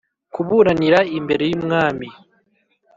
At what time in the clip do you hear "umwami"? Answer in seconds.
1.59-2.07